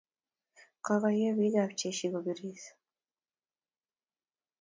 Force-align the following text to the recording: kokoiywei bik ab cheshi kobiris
kokoiywei 0.85 1.37
bik 1.37 1.55
ab 1.63 1.71
cheshi 1.79 2.07
kobiris 2.13 2.63